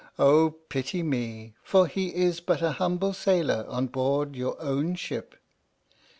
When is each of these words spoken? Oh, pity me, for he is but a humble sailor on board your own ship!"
Oh, 0.17 0.49
pity 0.69 1.03
me, 1.03 1.53
for 1.61 1.85
he 1.85 2.07
is 2.07 2.39
but 2.39 2.63
a 2.63 2.71
humble 2.71 3.13
sailor 3.13 3.65
on 3.67 3.85
board 3.85 4.35
your 4.35 4.59
own 4.59 4.95
ship!" 4.95 5.35